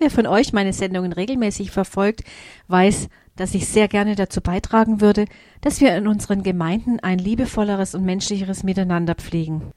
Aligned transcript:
Wer 0.00 0.10
von 0.10 0.26
euch 0.26 0.54
meine 0.54 0.72
Sendungen 0.72 1.12
regelmäßig 1.12 1.70
verfolgt, 1.70 2.24
weiß, 2.68 3.08
dass 3.36 3.54
ich 3.54 3.68
sehr 3.68 3.86
gerne 3.86 4.16
dazu 4.16 4.40
beitragen 4.40 5.02
würde, 5.02 5.26
dass 5.60 5.82
wir 5.82 5.94
in 5.94 6.08
unseren 6.08 6.42
Gemeinden 6.42 7.00
ein 7.00 7.18
liebevolleres 7.18 7.94
und 7.94 8.06
menschlicheres 8.06 8.62
Miteinander 8.62 9.14
pflegen. 9.14 9.72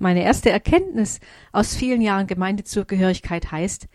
Meine 0.00 0.24
erste 0.24 0.50
Erkenntnis 0.50 1.20
aus 1.52 1.76
vielen 1.76 2.00
Jahren 2.00 2.26
Gemeindezugehörigkeit 2.26 3.52
heißt, 3.52 3.86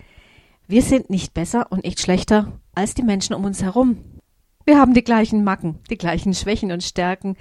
wir 0.66 0.82
sind 0.82 1.10
nicht 1.10 1.34
besser 1.34 1.70
und 1.74 1.84
nicht 1.84 2.00
schlechter 2.00 2.54
als 2.73 2.94
die 2.94 3.04
Menschen 3.04 3.36
um 3.36 3.44
uns 3.44 3.62
herum. 3.62 3.98
Wir 4.64 4.80
haben 4.80 4.94
die 4.94 5.04
gleichen 5.04 5.44
Macken, 5.44 5.80
die 5.89 5.98
gleichen 5.98 6.34
Schwächen 6.34 6.71
und 6.71 6.84
Stärken, 6.84 7.36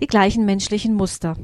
die 0.00 0.06
gleichen 0.06 0.46
menschlichen 0.46 0.94
Muster. 0.94 1.36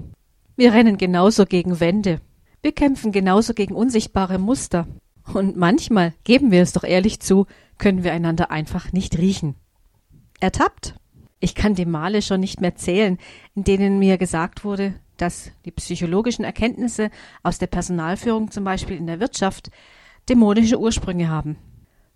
Wir 0.56 0.72
rennen 0.72 0.96
genauso 0.96 1.44
gegen 1.44 1.80
Wände. 1.80 2.22
Wir 2.62 2.72
kämpfen 2.72 3.12
genauso 3.12 3.52
gegen 3.52 3.74
unsichtbare 3.74 4.38
Muster. 4.38 4.86
Und 5.32 5.56
manchmal, 5.56 6.14
geben 6.24 6.50
wir 6.50 6.62
es 6.62 6.72
doch 6.72 6.84
ehrlich 6.84 7.20
zu, 7.20 7.46
können 7.78 8.04
wir 8.04 8.12
einander 8.12 8.50
einfach 8.50 8.92
nicht 8.92 9.18
riechen. 9.18 9.54
Ertappt? 10.40 10.94
Ich 11.40 11.54
kann 11.54 11.74
die 11.74 11.86
Male 11.86 12.20
schon 12.20 12.40
nicht 12.40 12.60
mehr 12.60 12.74
zählen, 12.74 13.18
in 13.54 13.64
denen 13.64 13.98
mir 13.98 14.18
gesagt 14.18 14.64
wurde, 14.64 14.94
dass 15.16 15.50
die 15.64 15.70
psychologischen 15.70 16.44
Erkenntnisse 16.44 17.10
aus 17.42 17.58
der 17.58 17.66
Personalführung 17.66 18.50
zum 18.50 18.64
Beispiel 18.64 18.96
in 18.96 19.06
der 19.06 19.20
Wirtschaft 19.20 19.70
dämonische 20.28 20.78
Ursprünge 20.78 21.28
haben. 21.28 21.56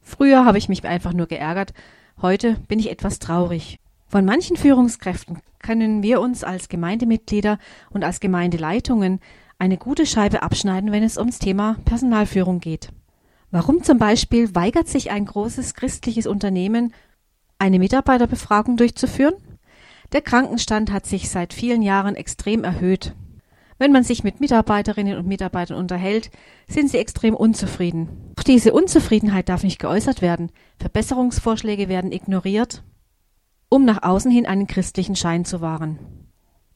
Früher 0.00 0.44
habe 0.44 0.58
ich 0.58 0.68
mich 0.68 0.84
einfach 0.84 1.14
nur 1.14 1.26
geärgert, 1.26 1.72
heute 2.20 2.56
bin 2.68 2.78
ich 2.78 2.90
etwas 2.90 3.18
traurig. 3.18 3.78
Von 4.06 4.24
manchen 4.26 4.56
Führungskräften 4.56 5.40
können 5.60 6.02
wir 6.02 6.20
uns 6.20 6.44
als 6.44 6.68
Gemeindemitglieder 6.68 7.58
und 7.90 8.04
als 8.04 8.20
Gemeindeleitungen 8.20 9.20
eine 9.58 9.76
gute 9.76 10.06
Scheibe 10.06 10.42
abschneiden, 10.42 10.92
wenn 10.92 11.02
es 11.02 11.16
ums 11.16 11.38
Thema 11.38 11.76
Personalführung 11.84 12.60
geht. 12.60 12.90
Warum 13.50 13.82
zum 13.82 13.98
Beispiel 13.98 14.54
weigert 14.54 14.88
sich 14.88 15.10
ein 15.10 15.26
großes 15.26 15.74
christliches 15.74 16.26
Unternehmen, 16.26 16.92
eine 17.58 17.78
Mitarbeiterbefragung 17.78 18.76
durchzuführen? 18.76 19.34
Der 20.12 20.22
Krankenstand 20.22 20.92
hat 20.92 21.06
sich 21.06 21.30
seit 21.30 21.52
vielen 21.52 21.82
Jahren 21.82 22.16
extrem 22.16 22.64
erhöht. 22.64 23.14
Wenn 23.78 23.92
man 23.92 24.04
sich 24.04 24.22
mit 24.22 24.40
Mitarbeiterinnen 24.40 25.18
und 25.18 25.26
Mitarbeitern 25.26 25.76
unterhält, 25.76 26.30
sind 26.68 26.90
sie 26.90 26.98
extrem 26.98 27.34
unzufrieden. 27.34 28.32
Doch 28.36 28.44
diese 28.44 28.72
Unzufriedenheit 28.72 29.48
darf 29.48 29.64
nicht 29.64 29.80
geäußert 29.80 30.22
werden. 30.22 30.50
Verbesserungsvorschläge 30.78 31.88
werden 31.88 32.12
ignoriert, 32.12 32.84
um 33.68 33.84
nach 33.84 34.02
außen 34.02 34.30
hin 34.30 34.46
einen 34.46 34.66
christlichen 34.66 35.16
Schein 35.16 35.44
zu 35.44 35.60
wahren. 35.60 35.98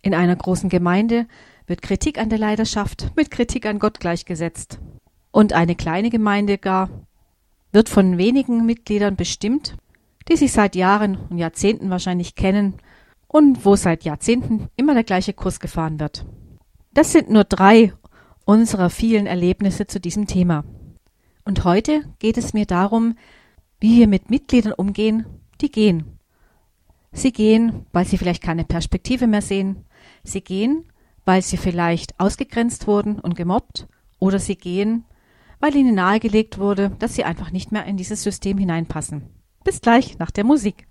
In 0.03 0.15
einer 0.15 0.35
großen 0.35 0.69
Gemeinde 0.69 1.27
wird 1.69 1.83
Kritik 1.83 2.19
an 2.19 2.31
der 2.31 2.39
Leidenschaft 2.39 3.13
mit 3.15 3.31
Kritik 3.31 3.67
an 3.67 3.79
Gott 3.79 4.01
gleichgesetzt. 4.01 4.81
Und 5.31 5.53
eine 5.53 5.77
kleine 5.77 6.11
Gemeinde 6.11 6.59
gar 6.59 6.89
wird 7.71 7.89
von 7.89 8.19
wenigen 8.19 8.65
Mitgliedern 8.65 9.17
bestimmt, 9.17 9.77
die 10.29 10.37
sich 10.37 10.53
seit 10.53 10.75
Jahren 10.75 11.17
und 11.29 11.39
Jahrzehnten 11.39 11.91
wahrscheinlich 11.91 12.35
kennen 12.35 12.75
und 13.27 13.65
wo 13.65 13.77
seit 13.77 14.05
Jahrzehnten 14.05 14.69
immer 14.77 14.95
der 14.95 15.05
gleiche 15.05 15.35
Kurs 15.35 15.61
gefahren 15.61 16.01
wird. 16.01 16.27
Das 16.93 17.13
sind 17.13 17.31
nur 17.31 17.45
drei 17.45 17.93
unserer 18.45 18.89
vielen 18.89 19.27
Erlebnisse 19.27 19.87
zu 19.87 20.01
diesem 20.01 20.27
Thema. 20.27 20.65
Und 21.45 21.65
heute 21.65 22.03
geht 22.19 22.39
es 22.39 22.55
mir 22.55 22.67
darum, 22.67 23.17
wie 23.81 23.99
wir 23.99 24.09
mit 24.09 24.31
Mitgliedern 24.31 24.73
umgehen, 24.73 25.27
die 25.61 25.71
gehen. 25.71 26.19
Sie 27.13 27.33
gehen, 27.33 27.87
weil 27.93 28.07
sie 28.07 28.19
vielleicht 28.19 28.43
keine 28.43 28.65
Perspektive 28.65 29.27
mehr 29.27 29.43
sehen. 29.43 29.85
Sie 30.25 30.41
gehen, 30.41 30.85
weil 31.29 31.43
sie 31.43 31.59
vielleicht 31.59 32.19
ausgegrenzt 32.19 32.87
wurden 32.87 33.21
und 33.21 33.37
gemobbt. 33.37 33.87
Oder 34.19 34.39
sie 34.39 34.57
gehen, 34.57 35.05
weil 35.61 35.77
ihnen 35.77 35.95
nahegelegt 35.95 36.57
wurde, 36.57 36.91
dass 37.01 37.17
sie 37.17 37.25
einfach 37.25 37.51
nicht 37.51 37.71
mehr 37.71 37.85
in 37.85 37.99
dieses 37.99 38.23
System 38.23 38.57
hineinpassen. 38.57 39.29
Bis 39.63 39.83
gleich 39.83 40.19
nach 40.19 40.31
der 40.31 40.45
Musik. 40.45 40.88